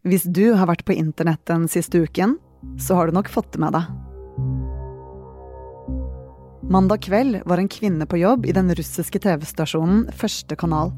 Hvis 0.00 0.24
du 0.24 0.54
har 0.56 0.64
vært 0.70 0.86
på 0.88 0.94
internett 0.96 1.42
den 1.44 1.66
siste 1.68 2.00
uken, 2.00 2.38
så 2.80 2.96
har 2.96 3.08
du 3.08 3.16
nok 3.16 3.28
fått 3.28 3.52
det 3.52 3.60
med 3.60 3.74
deg. 3.76 3.90
Mandag 6.70 7.02
kveld 7.04 7.40
var 7.50 7.60
en 7.60 7.68
kvinne 7.68 8.06
på 8.08 8.20
jobb 8.20 8.46
i 8.46 8.54
den 8.56 8.70
russiske 8.78 9.20
TV-stasjonen 9.20 10.06
Første 10.16 10.56
kanal. 10.56 10.94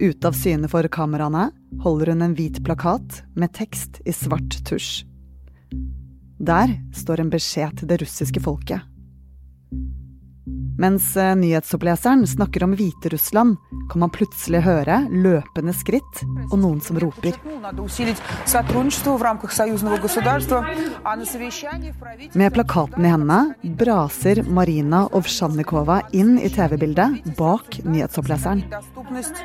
Ute 0.00 0.30
av 0.30 0.36
syne 0.38 0.70
for 0.70 0.86
kameraene 0.88 1.50
holder 1.84 2.14
hun 2.14 2.24
en 2.24 2.36
hvit 2.38 2.62
plakat 2.64 3.20
med 3.36 3.52
tekst 3.56 4.00
i 4.08 4.14
svart 4.16 4.62
tusj. 4.64 5.04
Der 6.40 6.72
står 6.96 7.20
en 7.20 7.32
beskjed 7.34 7.80
til 7.80 7.90
det 7.90 8.00
russiske 8.00 8.40
folket. 8.42 8.80
Mens 10.78 11.16
eh, 11.16 11.36
nyhetsoppleseren 11.36 12.26
snakker 12.26 12.64
om 12.64 12.74
Hviterussland, 12.76 13.56
kan 13.90 14.00
man 14.00 14.10
plutselig 14.10 14.60
høre 14.64 14.98
løpende 15.10 15.72
skritt 15.76 16.22
og 16.50 16.58
noen 16.60 16.80
som 16.84 16.98
roper. 17.00 17.36
Med 22.34 22.54
plakaten 22.56 23.06
i 23.06 23.12
hendene 23.12 23.72
braser 23.80 24.42
Marina 24.50 25.04
Ovsjannikova 25.16 26.00
inn 26.12 26.36
i 26.36 26.50
TV-bildet 26.52 27.30
bak 27.38 27.78
nyhetsoppleseren. 27.84 28.66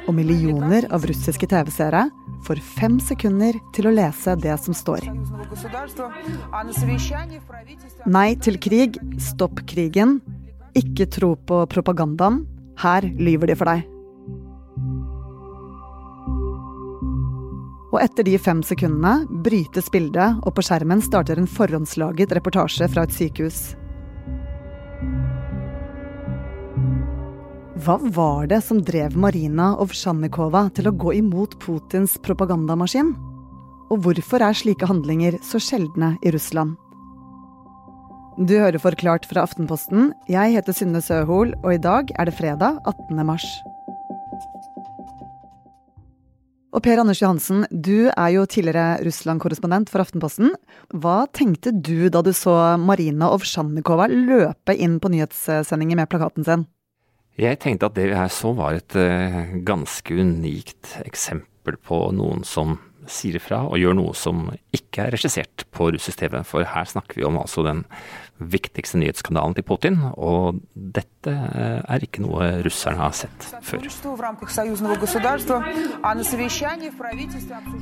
Og 0.07 0.17
millioner 0.17 0.89
av 0.91 1.07
russiske 1.07 1.47
TV-seere 1.47 2.07
får 2.47 2.63
fem 2.75 2.99
sekunder 3.03 3.55
til 3.75 3.87
å 3.87 3.95
lese 3.95 4.35
det 4.41 4.57
som 4.63 4.75
står. 4.75 5.07
Nei 8.09 8.29
til 8.43 8.59
krig, 8.59 8.99
stopp 9.21 9.63
krigen 9.69 10.19
ikke 10.79 11.09
tro 11.11 11.35
på 11.35 11.63
propagandaen. 11.71 12.43
Her 12.79 13.05
lyver 13.19 13.51
de 13.51 13.57
for 13.59 13.69
deg. 13.69 13.85
Og 17.89 17.97
etter 18.03 18.25
de 18.27 18.37
fem 18.37 18.61
sekundene 18.63 19.25
brytes 19.43 19.89
bildet, 19.91 20.37
og 20.45 20.53
på 20.55 20.63
skjermen 20.65 21.01
starter 21.01 21.41
en 21.41 21.49
forhåndslaget 21.49 22.35
reportasje 22.37 22.87
fra 22.93 23.05
et 23.07 23.15
sykehus. 23.15 23.61
Hva 27.79 27.95
var 28.13 28.49
det 28.51 28.59
som 28.65 28.81
drev 28.83 29.15
Marina 29.17 29.71
Ovsjannikova 29.79 30.65
til 30.75 30.89
å 30.89 30.95
gå 30.99 31.15
imot 31.21 31.55
Putins 31.63 32.17
propagandamaskin? 32.25 33.13
Og 33.89 34.03
hvorfor 34.03 34.43
er 34.43 34.57
slike 34.57 34.89
handlinger 34.89 35.39
så 35.45 35.61
sjeldne 35.63 36.17
i 36.21 36.33
Russland? 36.35 36.75
Du 38.39 38.53
hører 38.55 38.79
Forklart 38.79 39.25
fra 39.27 39.41
Aftenposten. 39.43 40.13
Jeg 40.31 40.53
heter 40.53 40.71
Synne 40.71 41.01
Søhol, 41.03 41.49
og 41.59 41.73
i 41.73 41.81
dag 41.83 42.07
er 42.15 42.29
det 42.29 42.37
fredag 42.37 42.77
18. 42.87 43.19
mars. 43.27 43.43
Og 46.71 46.79
Per 46.85 47.01
Anders 47.01 47.19
Johansen, 47.19 47.65
du 47.67 48.07
er 48.07 48.29
jo 48.31 48.45
tidligere 48.47 49.03
Russland-korrespondent 49.03 49.91
for 49.91 50.05
Aftenposten. 50.05 50.53
Hva 50.95 51.25
tenkte 51.35 51.75
du 51.75 52.07
da 52.07 52.23
du 52.23 52.31
så 52.31 52.55
Marina 52.79 53.27
Ovsjannikova 53.35 54.07
løpe 54.07 54.71
inn 54.71 55.01
på 55.03 55.11
nyhetssendinger 55.11 55.99
med 55.99 56.07
plakaten 56.07 56.47
sin? 56.47 56.69
Jeg 57.35 57.59
tenkte 57.59 57.91
at 57.91 57.99
det 57.99 58.13
jeg 58.13 58.37
så 58.39 58.55
var 58.55 58.79
et 58.79 58.95
uh, 58.95 59.57
ganske 59.67 60.15
unikt 60.15 60.95
eksempel 61.03 61.75
på 61.83 62.05
noen 62.15 62.47
som 62.47 62.79
sier 63.09 63.37
ifra 63.39 63.63
og 63.67 63.79
gjør 63.81 63.97
noe 63.97 64.15
som 64.17 64.47
ikke 64.75 65.05
er 65.05 65.15
regissert 65.15 65.65
på 65.75 65.89
russisk 65.93 66.21
TV. 66.21 66.39
For 66.47 66.67
her 66.67 66.89
snakker 66.89 67.19
vi 67.19 67.27
om 67.27 67.39
altså 67.41 67.65
den 67.65 67.83
viktigste 68.39 68.99
nyhetskanalen 69.01 69.55
til 69.57 69.65
Putin, 69.67 69.97
og 70.15 70.59
dette 70.73 71.33
eh, 71.33 71.79
er 71.83 72.05
ikke 72.05 72.23
noe 72.23 72.49
russerne 72.65 73.01
har 73.01 73.15
sett 73.15 73.47
før. 73.65 73.83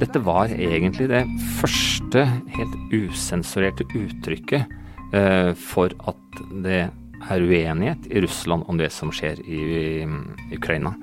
Dette 0.02 0.24
var 0.26 0.54
egentlig 0.56 1.10
det 1.14 1.24
første 1.60 2.26
helt 2.58 2.78
usensurerte 2.94 3.88
uttrykket 3.98 4.80
eh, 5.14 5.52
for 5.54 5.94
at 6.10 6.42
det 6.66 6.82
er 7.28 7.44
uenighet 7.44 8.10
i 8.10 8.22
Russland 8.24 8.66
om 8.68 8.80
det 8.80 8.90
som 8.94 9.14
skjer 9.14 9.42
i, 9.46 10.06
Ukraina. 10.58 10.94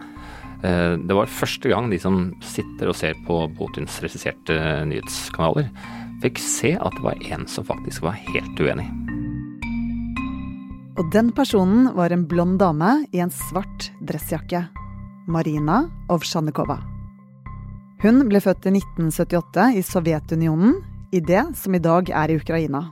Eh, 0.64 0.94
det 0.98 1.14
var 1.14 1.30
første 1.30 1.70
gang 1.70 1.90
de 1.92 2.00
som 2.02 2.28
sitter 2.42 2.90
og 2.90 2.98
ser 2.98 3.18
på 3.28 3.44
Putins 3.58 4.00
regisserte 4.02 4.58
nyhetskanaler, 4.90 5.70
fikk 6.24 6.40
se 6.42 6.76
at 6.78 6.94
det 6.98 7.06
var 7.06 7.26
en 7.30 7.48
som 7.50 7.66
faktisk 7.68 8.06
var 8.06 8.18
helt 8.32 8.62
uenig. 8.62 9.03
Og 10.94 11.10
den 11.10 11.32
personen 11.34 11.88
var 11.96 12.12
en 12.14 12.22
blond 12.30 12.60
dame 12.62 13.00
i 13.10 13.18
en 13.22 13.32
svart 13.34 13.88
dressjakke. 14.06 14.60
Marina 15.26 15.88
Ovsjanikova. 16.12 16.76
Hun 18.04 18.20
ble 18.28 18.38
født 18.44 18.68
i 18.68 18.74
1978 18.76 19.64
i 19.80 19.82
Sovjetunionen, 19.82 20.76
i 21.14 21.22
det 21.24 21.42
som 21.58 21.74
i 21.74 21.82
dag 21.82 22.10
er 22.10 22.30
i 22.30 22.38
Ukraina. 22.38 22.84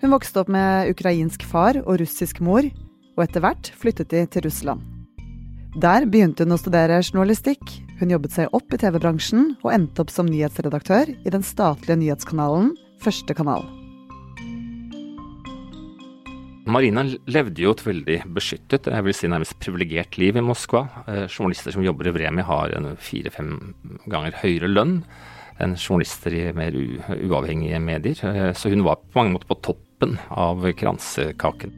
Hun 0.00 0.12
vokste 0.12 0.42
opp 0.44 0.50
med 0.52 0.92
ukrainsk 0.92 1.44
far 1.48 1.80
og 1.82 2.00
russisk 2.00 2.40
mor, 2.44 2.64
og 3.16 3.24
etter 3.24 3.44
hvert 3.44 3.72
flyttet 3.80 4.12
de 4.12 4.24
til 4.28 4.46
Russland. 4.48 4.80
Der 5.80 6.06
begynte 6.06 6.46
hun 6.46 6.54
å 6.56 6.60
studere 6.60 7.02
journalistikk. 7.02 7.62
Hun 8.00 8.12
jobbet 8.14 8.36
seg 8.36 8.52
opp 8.56 8.72
i 8.72 8.80
TV-bransjen 8.80 9.56
og 9.60 9.72
endte 9.74 10.04
opp 10.04 10.12
som 10.14 10.28
nyhetsredaktør 10.30 11.12
i 11.12 11.34
den 11.34 11.44
statlige 11.44 12.00
nyhetskanalen 12.00 12.76
Første 13.04 13.34
kanal. 13.36 13.66
Marina 16.64 17.02
levde 17.28 17.60
jo 17.60 17.74
et 17.74 17.82
veldig 17.84 18.14
beskyttet, 18.32 18.86
jeg 18.88 19.04
vil 19.04 19.14
si 19.16 19.28
nærmest 19.28 19.58
privilegert 19.60 20.16
liv 20.16 20.38
i 20.40 20.42
Moskva. 20.44 20.86
Eh, 21.04 21.26
journalister 21.28 21.74
som 21.74 21.84
jobber 21.84 22.08
i 22.08 22.12
Vremi 22.16 22.44
har 22.48 22.72
en 22.72 22.94
fire-fem 22.96 23.58
ganger 24.08 24.38
høyere 24.40 24.70
lønn 24.70 24.94
enn 25.60 25.74
journalister 25.76 26.32
i 26.32 26.44
mer 26.56 26.72
uavhengige 26.72 27.80
medier. 27.84 28.22
Eh, 28.24 28.52
så 28.56 28.72
hun 28.72 28.84
var 28.86 29.02
på 29.02 29.20
mange 29.20 29.34
måter 29.34 29.50
på 29.50 29.58
toppen 29.60 30.16
av 30.32 30.64
kransekaken. 30.80 31.74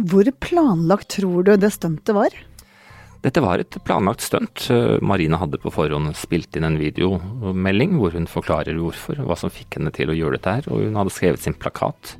Hvor 0.00 0.32
planlagt 0.40 1.10
tror 1.18 1.44
du 1.44 1.52
det 1.60 1.74
stuntet 1.76 2.16
var? 2.16 2.32
Dette 3.20 3.44
var 3.44 3.60
et 3.60 3.76
planlagt 3.84 4.24
stunt. 4.24 4.64
Marina 5.04 5.36
hadde 5.42 5.60
på 5.60 5.68
forhånd 5.74 6.16
spilt 6.16 6.56
inn 6.56 6.64
en 6.64 6.80
videomelding 6.80 7.98
hvor 8.00 8.16
hun 8.16 8.24
forklarer 8.24 8.80
hvorfor, 8.80 9.20
hva 9.28 9.36
som 9.36 9.52
fikk 9.52 9.76
henne 9.76 9.92
til 9.92 10.08
å 10.08 10.16
gjøre 10.16 10.40
dette 10.40 10.56
her, 10.56 10.72
og 10.72 10.88
hun 10.88 10.96
hadde 10.96 11.12
skrevet 11.12 11.44
sin 11.44 11.58
plakat. 11.60 12.16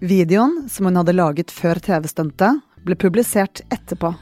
Videoen, 0.00 0.68
som 0.68 0.86
hun 0.86 0.96
hadde 0.96 1.14
laget 1.16 1.50
før 1.50 1.78
TV-stuntet, 1.80 2.60
ble 2.84 2.96
publisert 3.00 3.62
etterpå. 3.72 4.12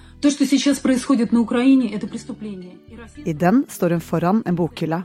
I 3.25 3.33
den 3.33 3.65
står 3.69 3.97
hun 3.97 4.05
foran 4.05 4.43
en 4.47 4.57
bokhylle. 4.57 5.01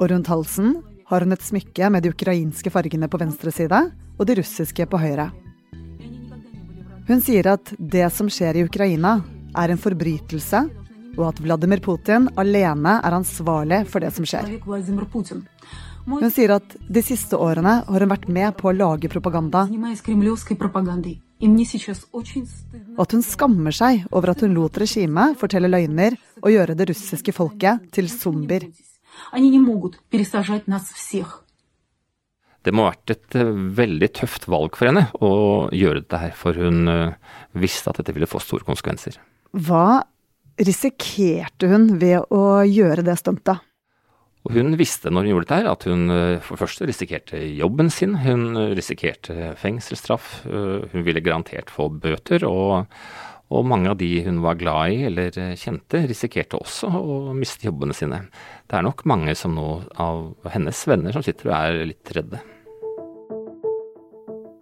Og 0.00 0.10
rundt 0.10 0.26
halsen 0.32 0.74
har 1.06 1.22
hun 1.22 1.32
et 1.36 1.46
smykke 1.46 1.90
med 1.94 2.02
de 2.02 2.10
ukrainske 2.10 2.72
fargene 2.74 3.08
på 3.08 3.20
venstre 3.22 3.54
side 3.54 3.80
og 4.18 4.26
de 4.26 4.38
russiske 4.40 4.86
på 4.90 4.98
høyre. 4.98 5.30
Hun 7.06 7.22
sier 7.22 7.52
at 7.54 7.70
det 7.78 8.08
som 8.12 8.26
skjer 8.32 8.58
i 8.58 8.66
Ukraina, 8.66 9.20
er 9.54 9.70
en 9.70 9.78
forbrytelse, 9.78 10.64
og 11.14 11.28
at 11.28 11.38
Vladimir 11.38 11.78
Putin 11.78 12.26
alene 12.40 12.98
er 12.98 13.14
ansvarlig 13.14 13.84
for 13.86 14.02
det 14.02 14.10
som 14.16 14.26
skjer. 14.26 14.48
Hun 16.04 16.30
sier 16.32 16.52
at 16.58 16.74
de 16.76 17.02
siste 17.04 17.38
årene 17.40 17.78
har 17.86 18.04
hun 18.04 18.10
vært 18.12 18.26
med 18.28 18.56
på 18.58 18.68
å 18.68 18.74
lage 18.76 19.08
propaganda. 19.12 19.64
Og 22.94 23.02
at 23.04 23.14
hun 23.16 23.24
skammer 23.24 23.74
seg 23.74 24.04
over 24.10 24.34
at 24.34 24.44
hun 24.44 24.54
lot 24.56 24.76
regimet 24.80 25.38
fortelle 25.40 25.70
løgner 25.70 26.18
og 26.42 26.52
gjøre 26.52 26.76
det 26.78 26.88
russiske 26.92 27.32
folket 27.36 27.88
til 27.94 28.10
zombier. 28.12 28.68
Det 32.64 32.72
må 32.72 32.86
ha 32.86 32.94
vært 32.94 33.12
et 33.12 33.36
eh, 33.36 33.52
veldig 33.76 34.08
tøft 34.16 34.46
valg 34.48 34.76
for 34.78 34.88
henne 34.88 35.04
å 35.20 35.32
gjøre 35.74 36.00
dette 36.00 36.20
her, 36.22 36.32
for 36.32 36.56
hun 36.56 36.88
eh, 36.88 37.16
visste 37.60 37.92
at 37.92 38.00
dette 38.00 38.14
ville 38.16 38.28
få 38.30 38.40
store 38.40 38.64
konsekvenser. 38.64 39.18
Hva 39.52 40.00
risikerte 40.56 41.68
hun 41.68 41.90
ved 42.00 42.24
å 42.32 42.64
gjøre 42.64 43.04
det 43.04 43.18
stuntet? 43.20 43.60
Og 44.44 44.56
hun 44.58 44.74
visste 44.76 45.08
når 45.08 45.24
hun 45.24 45.30
gjorde 45.32 45.46
dette 45.46 45.58
her, 45.62 45.68
at 45.70 45.84
hun 45.88 46.10
eh, 46.12 46.40
for 46.44 46.56
det 46.56 46.60
første 46.66 46.88
risikerte 46.88 47.38
jobben 47.56 47.88
sin. 47.92 48.16
Hun 48.20 48.58
risikerte 48.76 49.54
fengselsstraff. 49.60 50.42
Hun 50.44 51.06
ville 51.06 51.22
garantert 51.24 51.72
få 51.72 51.88
bøter. 51.88 52.44
Og, 52.44 52.90
og, 53.48 53.62
mange 53.70 53.92
av 53.92 53.96
de 54.00 54.10
hun 54.26 54.42
var 54.44 54.58
glad 54.60 54.92
i 54.92 54.98
eller 55.08 55.56
kjente, 55.60 56.02
risikerte 56.10 56.60
også 56.60 56.90
å 56.92 57.36
miste 57.36 57.70
jobbene 57.70 57.96
sine. 57.96 58.26
Det 58.68 58.76
er 58.76 58.84
nok 58.84 59.06
mange 59.08 59.32
som 59.38 59.56
nå 59.56 59.78
av 60.00 60.52
hennes 60.52 60.82
venner 60.90 61.16
som 61.16 61.24
sitter 61.24 61.48
og 61.48 61.56
er 61.56 61.80
litt 61.94 62.12
redde. 62.16 62.42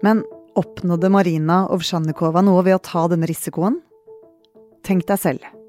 Men 0.02 0.22
oppnådde 0.58 1.10
Marina 1.10 1.62
Ovsjannikova 1.72 2.42
noe 2.44 2.62
ved 2.66 2.78
å 2.78 2.84
ta 2.84 3.06
denne 3.10 3.26
risikoen? 3.30 3.80
Tenk 4.86 5.06
deg 5.10 5.20
selv. 5.22 5.61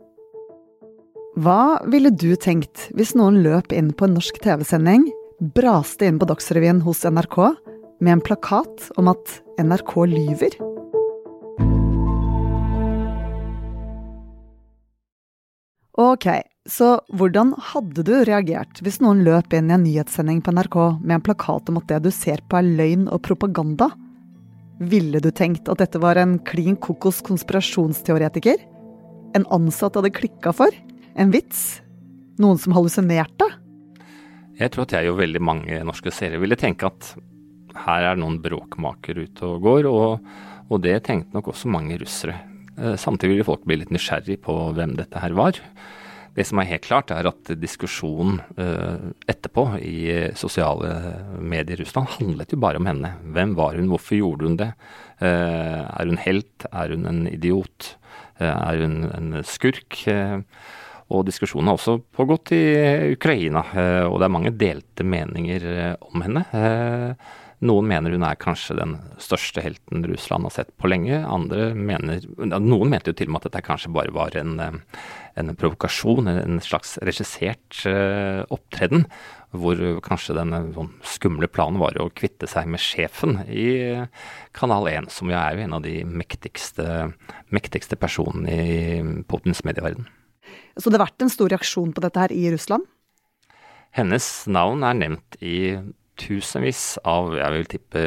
Hva 1.33 1.81
ville 1.89 2.11
du 2.13 2.35
tenkt 2.37 2.91
hvis 2.93 3.15
noen 3.17 3.39
løp 3.41 3.71
inn 3.73 3.87
på 3.97 4.05
en 4.05 4.11
norsk 4.19 4.35
TV-sending, 4.43 5.07
braste 5.57 6.05
inn 6.05 6.19
på 6.21 6.27
Dagsrevyen 6.29 6.83
hos 6.85 7.01
NRK 7.09 7.37
med 8.05 8.11
en 8.13 8.21
plakat 8.21 8.91
om 9.01 9.09
at 9.09 9.39
NRK 9.57 9.95
lyver? 10.11 10.59
Ok, 15.97 16.29
Så 16.69 16.93
hvordan 17.11 17.51
hadde 17.73 18.05
du 18.05 18.13
reagert 18.23 18.79
hvis 18.85 19.01
noen 19.03 19.25
løp 19.25 19.51
inn 19.57 19.67
i 19.67 19.73
en 19.75 19.83
nyhetssending 19.83 20.39
på 20.45 20.53
NRK 20.53 20.77
med 21.01 21.17
en 21.17 21.25
plakat 21.25 21.67
om 21.67 21.81
at 21.81 21.89
det 21.89 22.03
du 22.05 22.11
ser 22.13 22.45
på 22.45 22.61
er 22.61 22.69
løgn 22.77 23.09
og 23.09 23.25
propaganda? 23.25 23.89
Ville 24.79 25.19
du 25.19 25.31
tenkt 25.33 25.67
at 25.67 25.81
dette 25.81 25.99
var 25.99 26.21
en 26.21 26.37
klin 26.45 26.77
kokos 26.77 27.25
konspirasjonsteoretiker? 27.25 28.61
En 29.33 29.49
ansatt 29.49 29.97
hadde 29.97 30.13
klikka 30.13 30.53
for? 30.55 30.71
En 31.13 31.29
vits? 31.33 31.81
Noen 32.41 32.57
som 32.57 32.73
hallusinerte? 32.73 33.45
Jeg 34.57 34.73
tror 34.73 34.87
at 34.87 34.95
jeg 34.97 35.11
og 35.11 35.19
veldig 35.19 35.41
mange 35.45 35.81
norske 35.85 36.13
seere 36.13 36.39
ville 36.41 36.57
tenke 36.57 36.89
at 36.89 37.13
her 37.85 38.07
er 38.11 38.17
noen 38.17 38.39
bråkmaker 38.41 39.19
ute 39.21 39.45
og 39.45 39.65
går, 39.65 39.89
og, 39.89 40.25
og 40.69 40.81
det 40.81 40.99
tenkte 41.05 41.37
nok 41.37 41.51
også 41.53 41.69
mange 41.73 41.97
russere. 42.01 42.37
Eh, 42.77 42.95
samtidig 42.97 43.35
ville 43.35 43.47
folk 43.47 43.65
bli 43.69 43.79
litt 43.81 43.93
nysgjerrig 43.93 44.39
på 44.45 44.55
hvem 44.77 44.95
dette 44.97 45.21
her 45.21 45.37
var. 45.37 45.61
Det 46.33 46.47
som 46.49 46.57
er 46.57 46.69
helt 46.71 46.85
klart, 46.87 47.13
er 47.13 47.27
at 47.29 47.49
diskusjonen 47.61 48.39
uh, 48.57 49.11
etterpå 49.29 49.67
i 49.85 50.31
sosiale 50.33 50.89
medier 51.37 51.77
i 51.77 51.83
Russland 51.83 52.09
handlet 52.15 52.55
jo 52.55 52.57
bare 52.57 52.81
om 52.81 52.89
henne. 52.89 53.11
Hvem 53.35 53.53
var 53.59 53.77
hun, 53.77 53.91
hvorfor 53.91 54.17
gjorde 54.17 54.49
hun 54.49 54.55
det? 54.57 54.71
Uh, 55.21 55.85
er 55.85 56.09
hun 56.09 56.17
helt? 56.23 56.65
Er 56.71 56.95
hun 56.95 57.05
en 57.05 57.27
idiot? 57.29 57.91
Er 58.41 58.81
hun 58.81 59.03
en 59.13 59.43
skurk? 59.45 59.99
Og 61.13 61.27
diskusjonen 61.27 61.69
har 61.71 61.77
også 61.77 61.99
pågått 62.15 62.51
i 62.57 62.63
Ukraina, 63.13 63.61
og 64.09 64.17
det 64.19 64.27
er 64.27 64.33
mange 64.33 64.53
delte 64.57 65.05
meninger 65.07 65.65
om 66.09 66.25
henne. 66.25 66.43
Noen 67.63 67.87
mener 67.87 68.11
hun 68.11 68.25
er 68.27 68.39
kanskje 68.39 68.75
den 68.75 68.95
største 69.21 69.61
helten 69.63 70.03
Russland 70.09 70.47
har 70.47 70.51
sett 70.51 70.71
på 70.79 70.89
lenge. 70.91 71.21
Andre 71.23 71.69
mener, 71.77 72.23
Noen 72.59 72.91
mente 72.91 73.13
jo 73.13 73.17
til 73.17 73.29
og 73.29 73.35
med 73.35 73.43
at 73.43 73.47
dette 73.51 73.63
kanskje 73.63 73.93
bare 73.95 74.11
var 74.15 74.35
en, 74.39 74.57
en 75.39 75.53
provokasjon, 75.59 76.27
en 76.27 76.59
slags 76.63 76.97
regissert 77.07 77.85
opptreden. 78.51 79.05
Hvor 79.53 79.79
kanskje 80.03 80.35
den 80.35 80.55
sånn, 80.73 80.89
skumle 81.05 81.47
planen 81.47 81.79
var 81.79 81.95
å 82.01 82.09
kvitte 82.17 82.49
seg 82.49 82.67
med 82.73 82.81
sjefen 82.83 83.43
i 83.45 83.67
Kanal 84.57 84.89
1, 84.89 85.11
som 85.13 85.29
jo 85.31 85.37
er 85.37 85.55
jo 85.55 85.67
en 85.67 85.77
av 85.77 85.85
de 85.85 85.99
mektigste, 86.09 87.13
mektigste 87.53 87.99
personene 88.01 88.57
i 88.57 89.23
Putins 89.29 89.63
medieverden. 89.63 90.09
Så 90.79 90.89
det 90.89 90.97
har 90.97 91.07
vært 91.07 91.25
en 91.25 91.33
stor 91.33 91.51
reaksjon 91.53 91.93
på 91.93 92.03
dette 92.03 92.21
her 92.21 92.33
i 92.33 92.47
Russland? 92.53 92.87
Hennes 93.93 94.27
navn 94.49 94.81
er 94.87 94.97
nevnt 94.97 95.37
i 95.43 95.77
tusenvis 96.17 96.99
av, 97.09 97.31
jeg 97.37 97.53
vil 97.55 97.67
tippe 97.69 98.01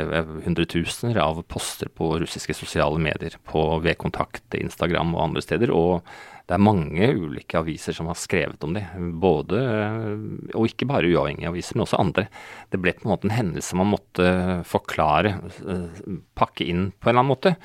hundretusener 0.44 1.18
av 1.22 1.40
poster 1.50 1.90
på 1.90 2.12
russiske 2.22 2.54
sosiale 2.54 3.00
medier, 3.02 3.34
på 3.46 3.62
V-kontakt, 3.82 4.46
Instagram 4.58 5.14
og 5.16 5.24
andre 5.28 5.42
steder. 5.44 5.72
Og 5.74 6.06
det 6.46 6.54
er 6.54 6.62
mange 6.62 7.08
ulike 7.18 7.58
aviser 7.58 7.96
som 7.96 8.10
har 8.10 8.18
skrevet 8.18 8.62
om 8.66 8.76
det. 8.76 8.84
Både, 9.22 9.62
og 10.54 10.70
ikke 10.70 10.86
bare 10.90 11.10
uavhengige 11.10 11.50
aviser, 11.50 11.74
men 11.74 11.86
også 11.86 11.98
andre. 12.02 12.28
Det 12.70 12.82
ble 12.82 12.94
på 12.94 13.08
en 13.08 13.14
måte 13.14 13.30
en 13.30 13.34
hendelse 13.34 13.78
man 13.78 13.90
måtte 13.90 14.30
forklare, 14.70 15.36
pakke 16.38 16.66
inn 16.66 16.92
på 16.94 17.10
en 17.10 17.14
eller 17.14 17.24
annen 17.24 17.34
måte. 17.34 17.56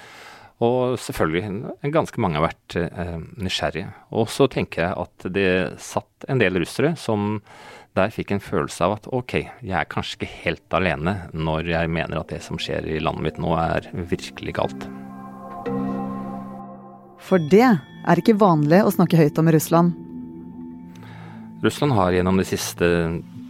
Og 0.62 0.98
selvfølgelig, 1.02 1.74
ganske 1.90 2.22
mange 2.22 2.38
har 2.38 2.46
vært 2.52 2.76
eh, 2.78 3.18
nysgjerrige. 3.42 3.90
Og 4.14 4.28
så 4.30 4.46
tenker 4.52 4.84
jeg 4.86 4.98
at 5.06 5.30
det 5.34 5.52
satt 5.82 6.28
en 6.30 6.42
del 6.42 6.60
russere 6.62 6.94
som 7.00 7.40
der 7.98 8.14
fikk 8.14 8.36
en 8.36 8.44
følelse 8.44 8.86
av 8.86 8.94
at 9.00 9.08
ok, 9.12 9.34
jeg 9.66 9.76
er 9.76 9.90
kanskje 9.92 10.20
ikke 10.20 10.36
helt 10.46 10.76
alene 10.78 11.16
når 11.34 11.72
jeg 11.74 11.90
mener 11.92 12.22
at 12.22 12.30
det 12.32 12.40
som 12.46 12.60
skjer 12.62 12.88
i 12.88 13.02
landet 13.04 13.26
mitt 13.26 13.42
nå 13.42 13.56
er 13.58 13.90
virkelig 13.92 14.56
galt. 14.62 14.86
For 17.22 17.42
det 17.52 17.66
er 17.66 18.22
ikke 18.22 18.38
vanlig 18.40 18.84
å 18.86 18.94
snakke 18.94 19.20
høyt 19.20 19.42
om 19.42 19.50
i 19.50 19.56
Russland. 19.58 19.98
Russland 21.62 21.94
har 21.98 22.16
gjennom 22.16 22.40
de 22.42 22.48
siste 22.48 22.88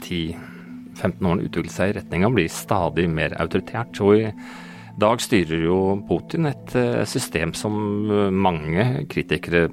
10-15 0.08 1.22
årene 1.22 1.46
utviklet 1.48 1.76
seg 1.76 1.92
i 1.92 2.00
retning 2.00 2.26
av 2.26 2.34
å 2.34 2.40
bli 2.40 2.50
stadig 2.52 3.08
mer 3.12 3.36
autoritært. 3.40 4.02
og 4.04 4.18
i 4.18 4.26
dag 5.02 5.24
styrer 5.24 5.66
jo 5.66 5.80
Putin 6.08 6.50
et 6.52 6.76
eh, 6.78 7.02
system 7.10 7.56
som 7.58 7.74
mange 8.32 9.08
kritikere 9.12 9.68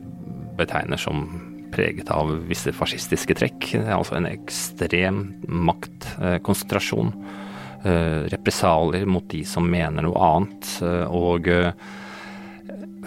betegner 0.59 0.99
som 1.01 1.27
preget 1.73 2.11
av 2.11 2.33
visse 2.49 2.73
fascistiske 2.75 3.37
trekk. 3.39 3.75
Altså 3.93 4.19
en 4.19 4.29
ekstrem 4.31 5.23
maktkonsentrasjon. 5.69 7.13
Eh, 7.85 8.25
represalier 8.33 9.07
mot 9.07 9.23
de 9.31 9.45
som 9.47 9.69
mener 9.71 10.03
noe 10.03 10.19
annet. 10.19 10.71
Eh, 10.83 11.05
og 11.15 11.47
eh, 11.53 11.71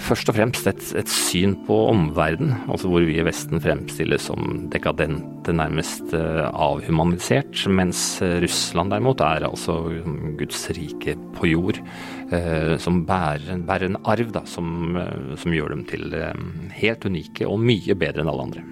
først 0.02 0.30
og 0.32 0.36
fremst 0.38 0.68
et, 0.70 0.82
et 0.98 1.10
syn 1.12 1.54
på 1.68 1.76
omverdenen, 1.92 2.56
altså 2.72 2.90
hvor 2.92 3.06
vi 3.06 3.20
i 3.20 3.26
Vesten 3.26 3.62
fremstilles 3.64 4.26
som 4.30 4.66
dekadente, 4.74 5.54
nærmest 5.56 6.14
avhumanisert, 6.16 7.64
mens 7.70 8.02
Russland 8.44 8.94
derimot 8.94 9.24
er 9.26 9.48
altså 9.48 9.78
Guds 10.40 10.66
rike 10.78 11.16
på 11.38 11.50
jord, 11.52 11.82
som 12.82 13.02
bærer, 13.08 13.64
bærer 13.68 13.90
en 13.90 14.00
arv 14.10 14.34
da, 14.36 14.44
som, 14.50 15.00
som, 15.38 15.56
gjør 15.56 15.76
dem 15.76 15.88
til 15.90 16.14
helt 16.78 17.08
unike 17.10 17.50
og 17.50 17.60
mye 17.62 17.98
bedre 17.98 18.24
enn 18.24 18.32
alle 18.32 18.48
andre. 18.50 18.68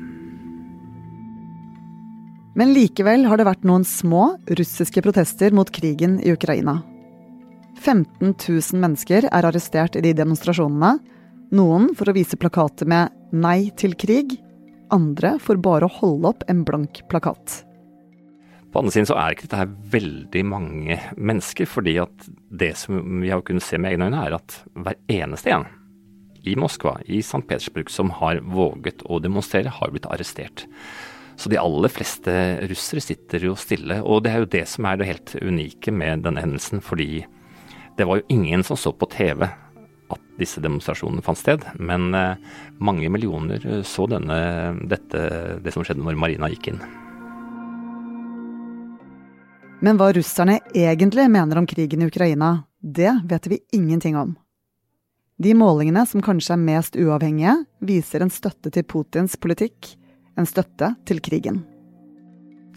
Men 2.60 2.74
likevel 2.76 3.28
har 3.30 3.40
det 3.40 3.48
vært 3.48 3.68
noen 3.68 3.86
små 3.88 4.34
russiske 4.58 5.04
protester 5.06 5.54
mot 5.56 5.70
krigen 5.72 6.18
i 6.20 6.34
Ukraina. 6.36 6.82
15 7.80 8.34
000 8.36 8.82
mennesker 8.82 9.30
er 9.30 9.48
arrestert 9.48 9.96
i 9.96 10.04
de 10.04 10.12
demonstrasjonene. 10.18 10.98
Noen 11.50 11.96
for 11.98 12.12
å 12.12 12.14
vise 12.14 12.38
plakater 12.38 12.86
med 12.86 13.10
'Nei 13.34 13.72
til 13.74 13.96
krig', 13.98 14.38
andre 14.94 15.40
for 15.42 15.58
bare 15.58 15.88
å 15.88 15.96
holde 16.00 16.30
opp 16.30 16.44
en 16.48 16.62
blank 16.64 17.02
plakat. 17.10 17.64
På 18.70 18.82
andre 18.84 18.94
siden 18.94 19.08
så 19.10 19.18
er 19.18 19.34
ikke 19.34 19.48
dette 19.48 19.58
her 19.58 19.72
veldig 19.98 20.44
mange 20.46 21.00
mennesker, 21.18 21.66
fordi 21.66 21.98
at 21.98 22.30
det 22.54 22.76
som 22.78 23.22
vi 23.22 23.32
har 23.34 23.42
kunnet 23.42 23.66
se 23.66 23.80
med 23.82 23.96
egne 23.96 24.12
øyne, 24.12 24.22
er 24.28 24.36
at 24.38 24.64
hver 24.78 24.96
eneste 25.10 25.50
en 25.50 25.66
i 26.46 26.54
Moskva, 26.56 27.00
i 27.10 27.18
St. 27.18 27.42
Petersburg, 27.48 27.90
som 27.90 28.12
har 28.12 28.42
våget 28.46 29.02
å 29.10 29.20
demonstrere, 29.20 29.74
har 29.74 29.90
blitt 29.90 30.06
arrestert. 30.06 30.68
Så 31.36 31.50
de 31.50 31.58
aller 31.58 31.90
fleste 31.90 32.32
russere 32.70 33.02
sitter 33.02 33.40
jo 33.40 33.56
stille. 33.56 34.04
Og 34.04 34.22
det 34.24 34.32
er 34.32 34.40
jo 34.40 34.54
det 34.54 34.68
som 34.68 34.86
er 34.86 34.98
det 34.98 35.08
helt 35.08 35.36
unike 35.42 35.92
med 35.92 36.24
denne 36.28 36.42
hendelsen, 36.46 36.80
fordi 36.80 37.26
det 37.98 38.06
var 38.06 38.22
jo 38.22 38.30
ingen 38.30 38.64
som 38.64 38.78
så 38.78 38.94
på 38.94 39.10
TV 39.10 39.50
at 40.14 40.24
disse 40.40 40.62
demonstrasjonene 40.64 41.24
fant 41.26 41.40
sted. 41.40 41.64
Men 41.80 42.14
eh, 42.16 42.40
mange 42.80 43.12
millioner 43.12 43.84
så 43.88 44.08
denne, 44.10 44.40
dette, 44.90 45.22
det 45.64 45.76
som 45.76 45.86
skjedde 45.86 46.04
når 46.06 46.20
Marina 46.20 46.50
gikk 46.52 46.74
inn. 46.74 46.84
Men 49.80 49.96
hva 50.00 50.10
russerne 50.12 50.58
egentlig 50.76 51.30
mener 51.32 51.62
om 51.62 51.68
krigen 51.70 52.04
i 52.04 52.10
Ukraina, 52.10 52.66
det 52.80 53.14
vet 53.30 53.48
vi 53.48 53.62
ingenting 53.76 54.18
om. 54.20 54.36
De 55.40 55.54
målingene 55.56 56.04
som 56.04 56.24
kanskje 56.24 56.58
er 56.58 56.66
mest 56.66 56.98
uavhengige, 57.00 57.54
viser 57.80 58.26
en 58.26 58.34
støtte 58.34 58.74
til 58.76 58.84
Putins 58.84 59.38
politikk 59.40 59.94
en 60.40 60.48
støtte 60.48 60.94
til 61.08 61.22
krigen. 61.24 61.64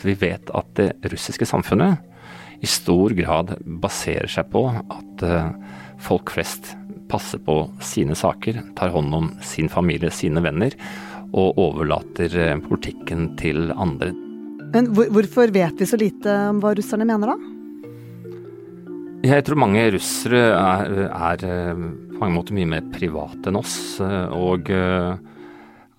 Vi 0.03 0.15
vet 0.19 0.51
at 0.55 0.71
det 0.79 1.13
russiske 1.13 1.47
samfunnet 1.47 2.03
i 2.63 2.69
stor 2.71 3.11
grad 3.19 3.57
baserer 3.83 4.31
seg 4.31 4.51
på 4.53 4.65
at 4.71 5.25
eh, 5.27 5.49
folk 6.03 6.31
flest 6.31 6.77
passer 7.11 7.43
på 7.43 7.57
sine 7.85 8.15
saker, 8.17 8.61
tar 8.79 8.93
hånd 8.95 9.15
om 9.15 9.33
sin 9.45 9.69
familie, 9.73 10.13
sine 10.15 10.41
venner, 10.45 10.77
og 11.33 11.59
overlater 11.61 12.37
eh, 12.39 12.61
politikken 12.63 13.33
til 13.41 13.73
andre. 13.75 14.13
Men 14.73 14.93
hvorfor 14.95 15.51
vet 15.53 15.83
vi 15.83 15.89
så 15.89 15.99
lite 16.01 16.37
om 16.53 16.63
hva 16.63 16.73
russerne 16.79 17.09
mener, 17.09 17.35
da? 17.35 17.51
Jeg 19.23 19.45
tror 19.47 19.59
mange 19.61 19.83
russere 19.95 20.47
er, 20.55 20.97
er 21.11 21.45
eh, 21.47 21.85
på 22.15 22.23
mange 22.23 22.37
måter 22.39 22.57
mye 22.57 22.71
mer 22.77 22.89
private 22.95 23.51
enn 23.51 23.59
oss. 23.59 23.77
og 24.01 24.71
Uh, 24.71 25.19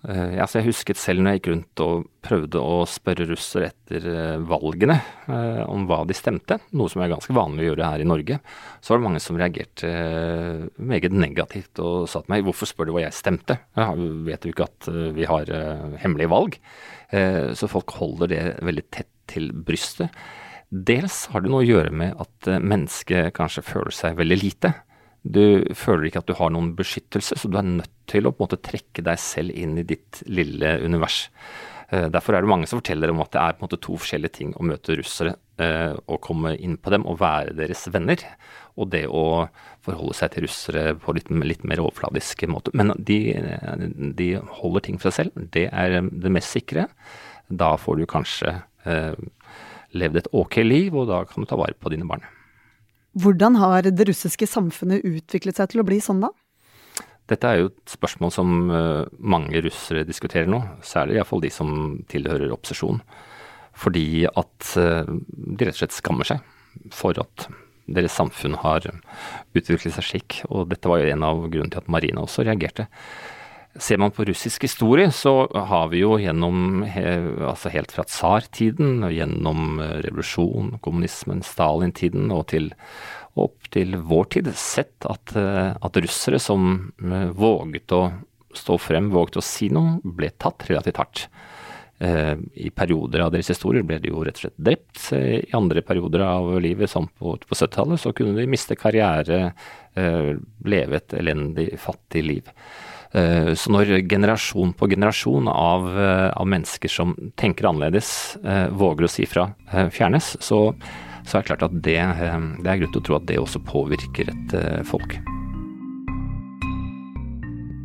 altså 0.04 0.60
jeg 0.60 0.68
husket 0.68 1.00
selv 1.00 1.24
når 1.24 1.32
jeg 1.32 1.40
gikk 1.40 1.50
rundt 1.54 1.82
og 1.86 2.08
prøvde 2.24 2.60
å 2.60 2.82
spørre 2.90 3.28
russere 3.30 3.70
etter 3.70 4.04
uh, 4.10 4.44
valgene 4.50 4.98
uh, 5.30 5.64
om 5.72 5.86
hva 5.88 6.02
de 6.08 6.16
stemte, 6.18 6.58
noe 6.76 6.92
som 6.92 7.04
er 7.04 7.12
ganske 7.14 7.36
vanlig 7.36 7.64
å 7.64 7.70
gjøre 7.70 7.92
her 7.94 8.04
i 8.04 8.10
Norge, 8.10 8.40
så 8.84 8.92
var 8.92 9.00
det 9.00 9.08
mange 9.08 9.24
som 9.24 9.40
reagerte 9.40 9.92
meget 10.76 11.16
negativt 11.16 11.80
og 11.84 12.10
sa 12.12 12.20
til 12.20 12.36
meg 12.36 12.44
hvorfor 12.48 12.68
spør 12.68 12.90
du 12.90 12.96
hva 12.98 13.06
jeg 13.06 13.16
stemte, 13.16 13.60
jeg 13.80 14.12
vet 14.28 14.44
du 14.44 14.52
ikke 14.52 14.68
at 14.68 14.92
vi 15.16 15.28
har 15.30 15.52
hemmelige 16.04 16.32
valg? 16.34 16.60
så 17.14 17.68
folk 17.70 17.92
holder 18.00 18.30
det 18.32 18.38
veldig 18.66 18.84
tett 18.90 19.10
til 19.30 19.52
brystet. 19.54 20.10
Dels 20.74 21.28
har 21.30 21.44
det 21.44 21.52
noe 21.54 21.62
å 21.62 21.68
gjøre 21.68 21.92
med 21.94 22.18
at 22.18 22.48
mennesket 22.58 23.36
kanskje 23.38 23.62
føler 23.68 23.94
seg 23.94 24.18
veldig 24.18 24.40
lite. 24.42 24.72
Du 25.24 25.63
føler 25.80 26.10
ikke 26.10 26.20
at 26.24 26.27
du 26.27 26.36
har 26.36 26.51
noen 26.51 26.74
beskyttelse, 26.75 27.38
så 27.39 27.50
du 27.50 27.56
er 27.60 27.68
nødt 27.68 27.92
til 28.12 28.27
å 28.27 28.34
på 28.34 28.44
en 28.44 28.50
måte 28.50 28.63
trekke 28.63 29.06
deg 29.06 29.22
selv 29.22 29.56
inn 29.56 29.77
i 29.80 29.86
ditt 29.88 30.20
lille 30.27 30.75
univers. 30.84 31.30
Eh, 31.94 32.10
derfor 32.12 32.36
er 32.36 32.44
det 32.44 32.51
mange 32.51 32.68
som 32.68 32.82
forteller 32.82 33.12
om 33.12 33.22
at 33.24 33.32
det 33.32 33.39
er 33.42 33.56
på 33.56 33.63
en 33.63 33.68
måte 33.68 33.80
to 33.84 33.96
forskjellige 34.00 34.36
ting 34.39 34.51
å 34.58 34.65
møte 34.68 34.98
russere 35.00 35.36
eh, 35.62 35.96
og 36.08 36.22
komme 36.25 36.56
inn 36.58 36.75
på 36.75 36.92
dem 36.92 37.06
og 37.08 37.22
være 37.22 37.56
deres 37.56 37.86
venner, 37.94 38.20
og 38.75 38.89
det 38.92 39.06
å 39.08 39.46
forholde 39.86 40.18
seg 40.18 40.34
til 40.34 40.48
russere 40.48 40.86
på 41.00 41.15
litt, 41.15 41.32
litt 41.32 41.63
mer 41.70 41.84
overfladisk 41.84 42.44
måte. 42.51 42.74
Men 42.75 42.96
de, 42.98 43.20
de, 44.18 44.30
holder 44.60 44.88
ting 44.88 45.00
for 45.00 45.12
seg 45.12 45.30
selv. 45.30 45.50
Det 45.56 45.70
er 45.70 46.00
det 46.01 46.34
mest 46.34 46.56
sikre. 46.56 46.88
Da 47.48 47.75
får 47.80 48.00
du 48.00 48.08
kanskje 48.10 48.58
eh, 48.89 49.13
levd 49.94 50.24
et 50.24 50.32
ok 50.36 50.63
liv, 50.65 50.96
og 50.98 51.12
da 51.12 51.24
kan 51.30 51.44
du 51.44 51.50
ta 51.50 51.60
vare 51.60 51.77
på 51.77 51.94
dine 51.94 52.08
barn. 52.10 52.25
Hvordan 53.13 53.60
har 53.62 53.86
det 53.86 54.08
russiske 54.10 54.48
samfunnet 54.50 55.05
utviklet 55.05 55.60
seg 55.60 55.74
til 55.74 55.84
å 55.84 55.86
bli 55.88 56.00
sånn, 56.01 56.24
da? 56.24 56.32
Dette 57.29 57.50
er 57.50 57.62
jo 57.62 57.70
et 57.70 57.93
spørsmål 57.93 58.34
som 58.36 58.55
uh, 58.74 59.05
mange 59.20 59.62
russere 59.63 60.03
diskuterer 60.08 60.50
nå, 60.50 60.60
særlig 60.84 61.20
iallfall 61.20 61.43
de 61.43 61.51
som 61.53 61.70
tilhører 62.12 62.51
opposisjon. 62.51 63.00
Fordi 63.79 64.25
at 64.27 64.74
uh, 64.82 65.05
de 65.08 65.67
rett 65.67 65.77
og 65.77 65.84
slett 65.84 65.96
skammer 65.96 66.27
seg 66.27 66.43
for 66.93 67.17
at 67.22 67.48
deres 67.93 68.15
samfunn 68.15 68.58
har 68.62 68.86
utviklet 69.53 69.96
seg 69.96 70.08
slik. 70.08 70.41
Og 70.50 70.67
dette 70.72 70.89
var 70.89 71.01
jo 71.01 71.13
en 71.13 71.25
av 71.27 71.46
grunnene 71.46 71.72
til 71.74 71.84
at 71.84 71.91
Marina 71.91 72.24
også 72.24 72.46
reagerte. 72.48 72.88
Ser 73.80 73.98
man 73.98 74.12
på 74.13 74.25
russisk 74.25 74.68
historie, 74.68 75.12
så 75.12 75.48
har 75.50 75.88
vi 75.89 76.03
jo 76.03 76.20
gjennom 76.22 76.84
altså 76.86 77.72
helt 77.74 77.94
fra 77.96 78.06
tsartiden, 78.06 79.01
gjennom 79.10 79.80
eh, 79.82 79.96
revolusjon, 80.06 80.75
kommunismen, 80.86 81.42
Stalin-tiden 81.42 82.30
og 82.36 82.46
til, 82.53 82.70
opp 83.34 83.72
til 83.74 83.98
vår 83.98 84.30
tid, 84.36 84.51
sett 84.60 85.08
at, 85.10 85.34
eh, 85.39 85.72
at, 85.74 85.98
russere 86.06 86.38
som 86.44 86.70
eh, 87.01 87.34
våget 87.34 87.98
å 87.98 88.03
stå 88.53 88.77
frem, 88.77 89.10
våget 89.10 89.42
å 89.42 89.46
si 89.48 89.72
noe, 89.74 89.98
ble 90.06 90.30
tatt 90.38 90.70
relativt 90.70 91.01
hardt. 91.01 91.25
I 92.03 92.68
perioder 92.75 93.22
av 93.24 93.30
deres 93.32 93.48
historier 93.53 93.86
ble 93.88 93.96
de 94.01 94.10
jo 94.10 94.24
rett 94.25 94.36
og 94.36 94.42
slett 94.42 94.58
drept. 94.60 94.98
I 95.15 95.53
andre 95.56 95.80
perioder 95.86 96.25
av 96.25 96.50
livet, 96.60 96.92
som 96.92 97.06
på, 97.08 97.38
på 97.39 97.56
70-tallet, 97.56 98.01
så 98.01 98.12
kunne 98.18 98.36
de 98.36 98.48
miste 98.50 98.75
karriere, 98.75 99.53
leve 99.96 100.98
et 101.00 101.15
elendig, 101.22 101.70
fattig 101.80 102.25
liv. 102.25 102.50
Eh, 103.13 103.53
så 103.53 103.70
når 103.70 103.91
generasjon 104.10 104.74
på 104.74 104.89
generasjon 104.89 105.48
av, 105.48 105.86
eh, 106.00 106.29
av 106.34 106.48
mennesker 106.50 106.89
som 106.89 107.13
tenker 107.38 107.70
annerledes, 107.70 108.38
eh, 108.43 108.70
våger 108.70 109.05
å 109.05 109.10
si 109.10 109.25
fra, 109.29 109.53
fjernes, 109.70 110.36
så, 110.41 110.74
så, 111.24 111.38
er 111.38 111.41
det 111.41 111.48
klart 111.51 111.67
at 111.67 111.75
det, 111.77 112.00
det 112.63 112.72
er 112.72 112.82
grunn 112.82 112.91
til 112.91 113.01
å 113.01 113.05
tro 113.05 113.15
at 113.20 113.27
det 113.29 113.38
også 113.38 113.62
påvirker 113.62 114.34
et 114.34 114.58
folk. 114.89 115.20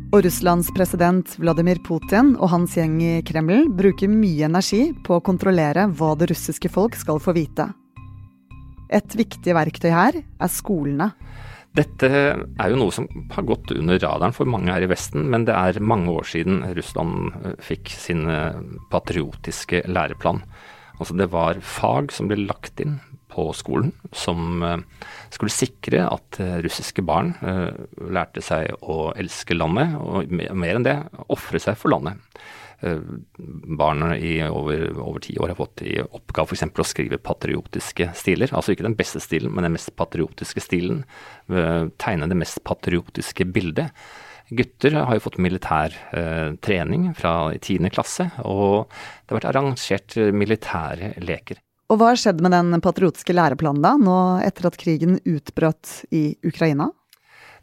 Og 0.09 0.23
Russlands 0.25 0.71
president 0.73 1.35
Vladimir 1.37 1.77
Putin 1.85 2.33
og 2.39 2.49
hans 2.49 2.73
gjeng 2.73 2.97
i 2.97 3.11
Kreml 3.21 3.67
bruker 3.69 4.09
mye 4.09 4.47
energi 4.47 4.87
på 5.05 5.19
å 5.19 5.21
kontrollere 5.21 5.85
hva 5.93 6.15
det 6.17 6.31
russiske 6.31 6.71
folk 6.73 6.97
skal 6.97 7.21
få 7.21 7.35
vite. 7.37 7.67
Et 8.89 9.13
viktig 9.13 9.53
verktøy 9.53 9.91
her 9.93 10.17
er 10.17 10.49
skolene. 10.49 11.11
Dette 11.77 12.09
er 12.09 12.71
jo 12.71 12.79
noe 12.79 12.93
som 12.93 13.05
har 13.35 13.45
gått 13.45 13.71
under 13.75 13.99
radaren 14.01 14.33
for 14.33 14.49
mange 14.49 14.71
her 14.73 14.83
i 14.85 14.89
Vesten, 14.89 15.27
men 15.29 15.45
det 15.45 15.53
er 15.53 15.77
mange 15.85 16.09
år 16.09 16.25
siden 16.25 16.63
Russland 16.77 17.29
eh, 17.43 17.53
fikk 17.61 17.91
sin 17.93 18.25
eh, 18.29 18.57
patriotiske 18.89 19.83
læreplan. 19.85 20.41
Altså 20.97 21.15
det 21.19 21.29
var 21.31 21.61
fag 21.63 22.11
som 22.11 22.27
ble 22.27 22.41
lagt 22.41 22.81
inn 22.81 22.97
på 23.29 23.51
skolen 23.53 23.93
som 24.17 24.65
eh, 24.65 24.81
skulle 25.29 25.53
sikre 25.53 26.07
at 26.09 26.41
russiske 26.65 27.05
barn 27.05 27.35
lærte 28.09 28.41
seg 28.43 28.73
å 28.81 29.11
elske 29.13 29.53
landet, 29.53 29.93
og 30.01 30.33
mer 30.33 30.79
enn 30.79 30.87
det, 30.87 30.97
ofre 31.29 31.61
seg 31.61 31.77
for 31.77 31.93
landet. 31.93 32.17
Eh, 32.81 32.99
barna 33.77 34.17
i 34.17 34.43
over, 34.47 34.99
over 34.99 35.19
ti 35.19 35.37
år 35.37 35.51
har 35.51 35.59
fått 35.59 35.81
i 35.83 35.97
oppgave 36.01 36.55
f.eks. 36.55 36.63
å 36.79 36.87
skrive 36.87 37.19
patriotiske 37.19 38.11
stiler. 38.15 38.53
Altså 38.55 38.73
ikke 38.73 38.87
den 38.87 38.97
beste 38.99 39.19
stilen, 39.23 39.51
men 39.51 39.67
den 39.67 39.75
mest 39.75 39.91
patriotiske 39.99 40.63
stilen. 40.63 41.03
Eh, 41.51 41.89
tegne 41.99 42.29
det 42.31 42.39
mest 42.39 42.63
patriotiske 42.63 43.49
bildet. 43.51 43.91
Gutter 44.49 44.95
har 44.95 45.13
jo 45.13 45.25
fått 45.27 45.41
militær 45.43 45.93
eh, 46.15 46.55
trening 46.63 47.11
fra 47.17 47.51
i 47.53 47.59
tiende 47.61 47.91
klasse, 47.93 48.31
og 48.41 48.87
det 48.87 49.33
har 49.33 49.41
vært 49.41 49.49
arrangert 49.51 50.15
militære 50.33 51.17
leker. 51.21 51.59
Og 51.89 51.97
hva 51.97 52.11
har 52.11 52.21
skjedd 52.21 52.41
med 52.45 52.53
den 52.53 52.81
patriotiske 52.85 53.33
læreplanen 53.33 53.83
da, 53.83 53.95
nå 53.97 54.15
etter 54.45 54.69
at 54.69 54.77
krigen 54.79 55.19
utbrøt 55.25 56.03
i 56.13 56.31
Ukraina? 56.45 56.91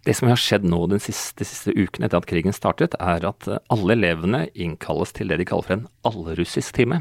Det 0.06 0.14
som 0.14 0.30
har 0.30 0.38
skjedd 0.38 0.66
nå 0.70 0.84
den 0.86 1.02
siste, 1.02 1.40
de 1.40 1.48
siste 1.48 1.74
uken 1.74 2.06
etter 2.06 2.20
at 2.20 2.28
krigen 2.30 2.54
startet, 2.54 2.94
er 3.02 3.26
at 3.26 3.48
eh, 3.50 3.58
alle 3.74 3.96
elevene 3.96 4.44
innkalles 4.54 5.10
til 5.16 5.32
det 5.32 5.40
de 5.40 5.46
kaller 5.48 5.66
for 5.66 5.76
en 5.76 5.88
allrussisk 6.06 6.76
time. 6.78 7.00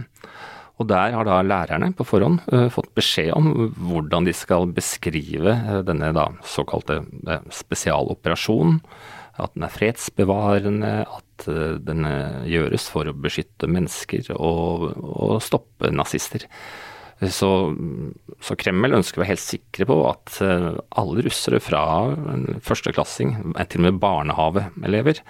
Og 0.81 0.89
der 0.89 1.13
har 1.15 1.27
da 1.27 1.37
lærerne 1.45 1.91
på 1.95 2.03
forhånd 2.03 2.41
uh, 2.51 2.65
fått 2.73 2.89
beskjed 2.97 3.31
om 3.31 3.69
hvordan 3.87 4.25
de 4.27 4.33
skal 4.35 4.67
beskrive 4.75 5.53
uh, 5.53 5.77
denne 5.87 6.09
da 6.17 6.25
såkalte 6.43 6.97
uh, 7.05 7.45
spesialoperasjonen. 7.53 8.81
At 9.39 9.53
den 9.55 9.67
er 9.67 9.71
fredsbevarende, 9.71 10.91
at 11.03 11.45
den 11.83 12.05
gjøres 12.47 12.85
for 12.87 13.11
å 13.11 13.15
beskytte 13.19 13.67
mennesker 13.67 14.29
og, 14.31 14.85
og 14.95 15.41
stoppe 15.43 15.91
nazister. 15.91 16.45
Så, 17.23 17.49
så, 18.43 18.55
Kreml 18.59 18.97
ønsker 18.97 19.21
å 19.21 19.23
være 19.23 19.31
helt 19.31 19.43
sikre 19.43 19.87
på 19.87 19.95
at 20.09 20.35
eh, 20.43 20.65
alle 20.99 21.23
russere 21.23 21.61
fra 21.63 21.83
førsteklassing, 22.65 23.37
til 23.71 23.79
og 23.81 23.85
med 23.85 24.01
barnehaveelever, 24.03 25.21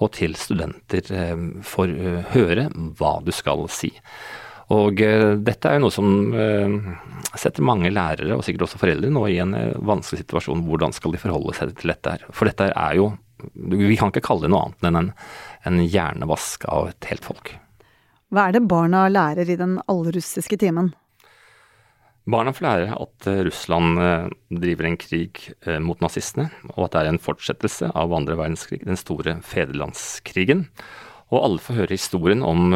og 0.00 0.14
til 0.16 0.38
studenter 0.40 1.12
eh, 1.12 1.44
får 1.68 1.92
eh, 1.92 2.32
høre 2.32 2.70
hva 2.96 3.18
du 3.26 3.28
skal 3.36 3.66
si. 3.68 3.92
Og 4.72 4.96
dette 5.44 5.68
er 5.68 5.76
jo 5.76 5.82
noe 5.84 5.92
som 5.92 6.06
setter 7.36 7.66
mange 7.68 7.90
lærere, 7.92 8.32
og 8.32 8.46
sikkert 8.46 8.64
også 8.64 8.80
foreldre, 8.80 9.10
nå 9.12 9.26
i 9.28 9.36
en 9.42 9.52
vanskelig 9.84 10.22
situasjon. 10.22 10.64
Hvordan 10.64 10.96
skal 10.96 11.12
de 11.12 11.20
forholde 11.20 11.52
seg 11.58 11.74
til 11.76 11.92
dette 11.92 12.14
her? 12.14 12.24
For 12.32 12.48
dette 12.48 12.70
er 12.72 12.96
jo 12.96 13.10
Vi 13.44 13.98
kan 14.00 14.08
ikke 14.08 14.24
kalle 14.24 14.46
det 14.46 14.54
noe 14.54 14.70
annet 14.70 14.88
enn 14.88 14.96
en, 15.02 15.12
en 15.68 15.84
hjernevask 15.84 16.64
av 16.72 16.94
et 16.94 17.10
helt 17.12 17.28
folk. 17.28 17.52
Hva 18.32 18.48
er 18.48 18.56
det 18.56 18.64
barna 18.72 19.04
lærer 19.12 19.52
i 19.52 19.60
den 19.60 19.76
allrussiske 19.84 20.56
timen? 20.64 20.94
Barna 22.24 22.54
får 22.56 22.64
lære 22.64 22.96
at 22.96 23.26
eh, 23.28 23.42
Russland 23.44 24.00
eh, 24.00 24.28
driver 24.62 24.88
en 24.88 25.00
krig 25.00 25.42
eh, 25.66 25.80
mot 25.84 26.00
nazistene, 26.00 26.48
og 26.72 26.86
at 26.86 26.94
det 26.94 27.02
er 27.02 27.10
en 27.12 27.20
fortsettelse 27.20 27.90
av 27.92 28.14
andre 28.16 28.38
verdenskrig, 28.40 28.80
den 28.86 29.00
store 29.00 29.36
federlandskrigen. 29.44 30.70
Og 31.34 31.42
alle 31.42 31.60
får 31.60 31.76
høre 31.80 31.96
historien 31.96 32.44
om 32.46 32.68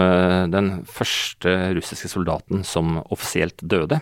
den 0.51 0.71
første 0.89 1.53
russiske 1.77 2.09
soldaten 2.11 2.65
som 2.67 2.97
offisielt 3.13 3.61
døde. 3.61 4.01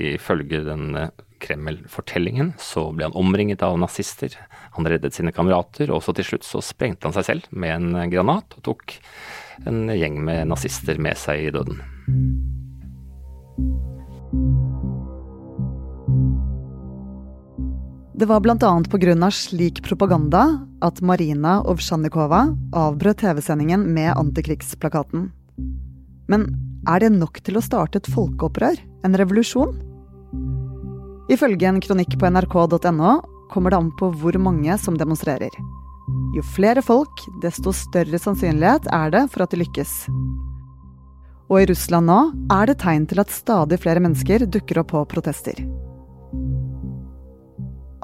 Ifølge 0.00 0.62
den 0.64 0.96
Kreml-fortellingen 1.44 2.54
så 2.58 2.88
ble 2.96 3.06
han 3.06 3.14
omringet 3.20 3.62
av 3.62 3.76
nazister. 3.78 4.34
Han 4.74 4.88
reddet 4.90 5.14
sine 5.14 5.30
kamerater, 5.36 5.92
og 5.94 6.02
så 6.02 6.16
til 6.16 6.32
slutt 6.32 6.48
så 6.48 6.64
sprengte 6.64 7.06
han 7.06 7.14
seg 7.14 7.28
selv 7.28 7.46
med 7.54 7.76
en 7.76 8.10
granat 8.10 8.58
og 8.58 8.66
tok 8.72 8.96
en 9.68 9.86
gjeng 9.92 10.18
med 10.24 10.48
nazister 10.50 10.98
med 10.98 11.20
seg 11.20 11.44
i 11.44 11.54
døden. 11.54 11.84
Det 18.14 18.26
var 18.26 18.40
bl.a. 18.40 18.82
pga. 18.90 19.30
slik 19.30 19.82
propaganda 19.82 20.66
at 20.80 21.00
Marina 21.02 21.56
Ovsjannikova 21.66 22.44
avbrøt 22.70 23.18
TV-sendingen 23.18 23.88
med 23.94 24.12
antikrigsplakaten. 24.14 25.32
Men 26.30 26.44
er 26.86 27.00
det 27.02 27.10
nok 27.10 27.40
til 27.42 27.58
å 27.58 27.62
starte 27.64 27.98
et 27.98 28.10
folkeopprør? 28.14 28.78
En 29.02 29.18
revolusjon? 29.18 29.74
Ifølge 31.26 31.66
en 31.66 31.80
kronikk 31.82 32.14
på 32.20 32.30
nrk.no 32.30 33.16
kommer 33.50 33.74
det 33.74 33.80
an 33.82 33.90
på 33.98 34.12
hvor 34.14 34.38
mange 34.38 34.76
som 34.78 34.94
demonstrerer. 34.94 35.50
Jo 36.36 36.44
flere 36.54 36.84
folk, 36.86 37.24
desto 37.42 37.72
større 37.74 38.20
sannsynlighet 38.22 38.86
er 38.94 39.10
det 39.10 39.24
for 39.32 39.42
at 39.42 39.50
de 39.50 39.58
lykkes. 39.64 40.04
Og 41.50 41.64
i 41.64 41.66
Russland 41.66 42.06
nå 42.06 42.20
er 42.60 42.70
det 42.70 42.78
tegn 42.84 43.08
til 43.10 43.24
at 43.24 43.34
stadig 43.34 43.80
flere 43.82 44.06
mennesker 44.06 44.46
dukker 44.46 44.84
opp 44.84 44.94
på 44.94 45.02
protester. 45.16 45.58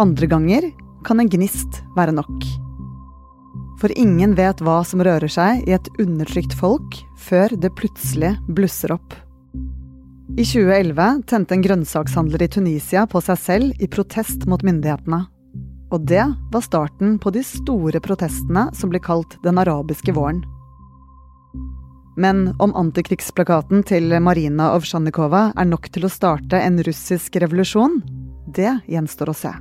Andre 0.01 0.27
ganger 0.27 0.65
kan 1.05 1.21
en 1.21 1.29
gnist 1.29 1.83
være 1.93 2.15
nok. 2.17 2.45
For 3.83 3.93
ingen 4.01 4.33
vet 4.39 4.63
hva 4.65 4.79
som 4.89 5.03
rører 5.05 5.29
seg 5.29 5.67
i 5.69 5.75
et 5.77 5.91
undertrykt 6.01 6.55
folk 6.57 6.97
før 7.21 7.53
det 7.61 7.75
plutselig 7.77 8.31
blusser 8.49 8.95
opp. 8.97 9.13
I 10.41 10.47
2011 10.47 11.21
tente 11.29 11.53
en 11.53 11.67
grønnsakshandler 11.67 12.47
i 12.47 12.49
Tunisia 12.49 13.05
på 13.05 13.21
seg 13.27 13.43
selv 13.45 13.85
i 13.85 13.91
protest 13.93 14.49
mot 14.49 14.65
myndighetene. 14.65 15.21
Og 15.93 16.09
det 16.09 16.25
var 16.55 16.65
starten 16.65 17.19
på 17.21 17.35
de 17.37 17.45
store 17.45 18.01
protestene 18.01 18.71
som 18.73 18.89
blir 18.89 19.05
kalt 19.05 19.37
den 19.45 19.61
arabiske 19.61 20.17
våren. 20.17 20.41
Men 22.17 22.55
om 22.57 22.73
antikrigsplakaten 22.73 23.85
til 23.85 24.17
Marina 24.25 24.73
Ovsjannikova 24.79 25.51
er 25.61 25.69
nok 25.69 25.93
til 25.93 26.09
å 26.09 26.13
starte 26.13 26.57
en 26.57 26.81
russisk 26.89 27.37
revolusjon, 27.43 28.01
det 28.49 28.79
gjenstår 28.89 29.35
å 29.35 29.43
se. 29.45 29.53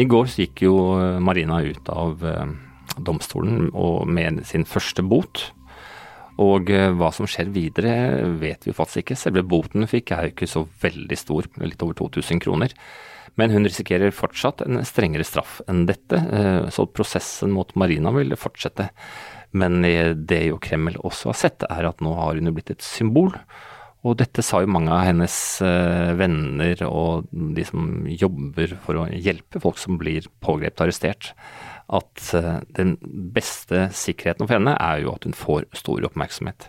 I 0.00 0.06
går 0.08 0.30
gikk 0.32 0.62
jo 0.64 0.76
eh, 0.96 1.18
Marina 1.20 1.60
ut 1.64 1.88
av 1.92 2.22
eh, 2.24 2.52
domstolen 2.96 3.70
med 4.08 4.40
sin 4.48 4.64
første 4.68 5.04
bot. 5.04 5.50
Og 6.42 6.70
hva 6.72 7.10
som 7.12 7.28
skjer 7.28 7.50
videre 7.52 7.92
vet 8.40 8.64
vi 8.64 8.72
faktisk 8.74 9.02
ikke. 9.02 9.16
Selve 9.20 9.42
boten 9.44 9.84
fikk 9.86 10.14
er 10.14 10.26
jo 10.26 10.32
ikke 10.32 10.48
så 10.48 10.62
veldig 10.80 11.18
stor, 11.20 11.46
litt 11.60 11.84
over 11.84 11.96
2000 12.00 12.40
kroner. 12.42 12.72
Men 13.36 13.52
hun 13.52 13.68
risikerer 13.68 14.14
fortsatt 14.16 14.64
en 14.64 14.80
strengere 14.88 15.26
straff 15.28 15.60
enn 15.70 15.84
dette, 15.88 16.18
så 16.72 16.88
prosessen 16.88 17.52
mot 17.52 17.70
Marina 17.78 18.10
vil 18.16 18.32
fortsette. 18.40 18.88
Men 19.52 19.84
det 19.84 20.40
jo 20.48 20.58
Kreml 20.60 20.96
også 21.04 21.30
har 21.30 21.38
sett, 21.44 21.68
er 21.68 21.88
at 21.92 22.00
nå 22.04 22.16
har 22.16 22.40
hun 22.40 22.52
blitt 22.56 22.72
et 22.74 22.84
symbol. 22.84 23.36
Og 24.02 24.16
dette 24.18 24.42
sa 24.42 24.58
jo 24.62 24.70
mange 24.70 24.90
av 24.90 25.04
hennes 25.06 25.34
uh, 25.62 26.10
venner 26.18 26.80
og 26.88 27.28
de 27.30 27.64
som 27.66 28.02
jobber 28.10 28.74
for 28.82 28.98
å 28.98 29.06
hjelpe 29.14 29.60
folk 29.62 29.78
som 29.78 29.98
blir 30.00 30.26
pågrepet 30.42 30.80
og 30.80 30.88
arrestert, 30.88 31.28
at 31.86 32.24
uh, 32.34 32.58
den 32.74 32.96
beste 33.34 33.86
sikkerheten 33.94 34.48
for 34.48 34.58
henne 34.58 34.74
er 34.74 35.04
jo 35.04 35.12
at 35.14 35.28
hun 35.28 35.36
får 35.38 35.68
stor 35.78 36.02
oppmerksomhet. 36.08 36.66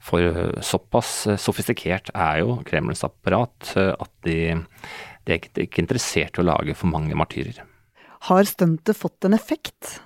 For 0.00 0.24
uh, 0.24 0.56
såpass 0.64 1.12
sofistikert 1.42 2.08
er 2.14 2.40
jo 2.40 2.56
Kremls 2.68 3.04
apparat 3.04 3.74
at 3.76 4.12
de, 4.24 4.38
de 5.28 5.36
er 5.36 5.50
ikke 5.66 5.84
interessert 5.84 6.40
i 6.40 6.40
å 6.40 6.48
lage 6.48 6.76
for 6.78 6.88
mange 6.88 7.18
martyrer. 7.18 7.60
Har 8.30 8.48
stuntet 8.48 8.96
fått 8.96 9.28
en 9.28 9.36
effekt? 9.36 9.98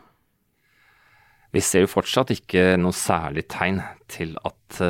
Vi 1.54 1.62
ser 1.62 1.84
jo 1.84 1.92
fortsatt 1.92 2.34
ikke 2.34 2.72
noe 2.82 2.94
særlig 2.98 3.46
tegn 3.54 3.78
til 4.10 4.34
at 4.42 4.82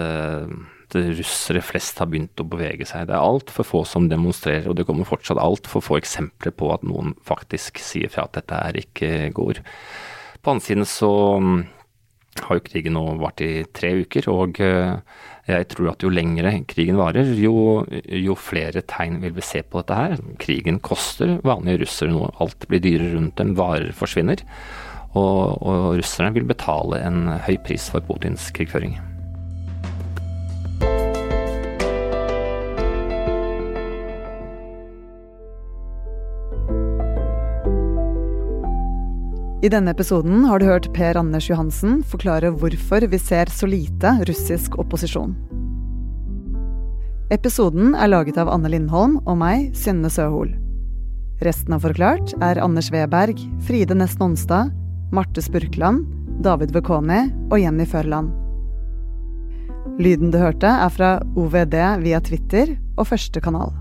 uh, 0.94 1.12
russere 1.18 1.62
flest 1.64 2.00
har 2.02 2.10
begynt 2.12 2.40
å 2.40 2.48
bevege 2.48 2.86
seg. 2.88 3.08
Det 3.08 3.16
er 3.16 3.22
altfor 3.24 3.66
få 3.66 3.84
som 3.88 4.08
demonstrerer, 4.10 4.68
og 4.70 4.78
det 4.78 4.86
kommer 4.88 5.08
fortsatt 5.08 5.40
altfor 5.40 5.84
få 5.84 6.00
eksempler 6.00 6.54
på 6.56 6.72
at 6.74 6.84
noen 6.86 7.14
faktisk 7.26 7.80
sier 7.82 8.12
fra 8.12 8.28
at 8.28 8.36
dette 8.38 8.58
er 8.58 8.80
ikke 8.82 9.30
går. 9.36 9.62
På 10.44 10.54
andre 10.54 10.66
siden 10.66 10.88
så 10.88 11.12
mm, 11.40 11.62
har 12.44 12.58
jo 12.58 12.66
krigen 12.66 12.96
nå 12.98 13.04
vart 13.22 13.40
i 13.44 13.64
tre 13.72 13.94
uker, 14.04 14.28
og 14.32 14.60
uh, 14.60 14.98
jeg 15.48 15.68
tror 15.72 15.92
at 15.92 16.04
jo 16.04 16.12
lengre 16.12 16.54
krigen 16.70 16.98
varer, 17.00 17.32
jo, 17.36 17.84
jo, 17.92 18.36
flere 18.38 18.84
tegn 18.88 19.20
vil 19.24 19.34
vi 19.36 19.44
se 19.44 19.60
på 19.62 19.82
dette 19.82 19.98
her. 19.98 20.16
Krigen 20.40 20.80
koster 20.84 21.38
vanlige 21.44 21.84
russere 21.84 22.14
noe. 22.14 22.32
Alt 22.40 22.68
blir 22.70 22.82
dyrere 22.84 23.16
rundt 23.18 23.36
dem, 23.40 23.52
varer 23.58 23.92
forsvinner. 23.96 24.44
Og, 25.14 25.62
og 25.62 25.98
russerne 26.00 26.34
vil 26.34 26.48
betale 26.48 27.04
en 27.06 27.26
høy 27.46 27.58
pris 27.62 27.90
for 27.92 28.02
Putins 28.08 28.48
krigføring. 28.56 28.96
I 39.64 39.68
denne 39.72 39.94
episoden 39.94 40.42
har 40.44 40.60
du 40.60 40.66
hørt 40.68 40.90
Per 40.92 41.16
Anders 41.16 41.46
Johansen 41.48 42.02
forklare 42.04 42.50
hvorfor 42.52 43.06
vi 43.08 43.16
ser 43.16 43.48
så 43.48 43.64
lite 43.64 44.10
russisk 44.28 44.74
opposisjon. 44.76 45.30
Episoden 47.32 47.94
er 47.96 48.10
laget 48.12 48.36
av 48.36 48.50
Anne 48.52 48.68
Lindholm 48.68 49.14
og 49.24 49.38
meg, 49.40 49.70
Synne 49.72 50.10
Søhol. 50.12 50.50
Resten 51.40 51.72
av 51.72 51.86
Forklart 51.86 52.34
er 52.44 52.60
Anders 52.60 52.90
Weberg, 52.92 53.40
Fride 53.64 53.96
Næss 53.96 54.18
Nonstad, 54.20 54.74
Marte 55.16 55.40
Spurkland, 55.40 56.04
David 56.44 56.76
Vekoni 56.76 57.22
og 57.48 57.56
Jenny 57.62 57.88
Førland. 57.88 58.34
Lyden 59.96 60.28
du 60.34 60.42
hørte, 60.42 60.68
er 60.68 60.92
fra 60.92 61.14
OVD 61.40 61.78
via 62.04 62.20
Twitter 62.20 62.76
og 62.98 63.08
første 63.14 63.40
kanal. 63.40 63.72